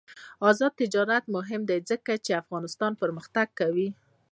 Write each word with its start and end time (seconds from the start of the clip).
آزاد 0.49 0.71
تجارت 0.81 1.23
مهم 1.35 1.61
دی 1.69 1.79
ځکه 1.89 2.11
چې 2.25 2.39
افغانستان 2.41 2.91
پرمختګ 3.01 3.47
کوي. 3.59 3.87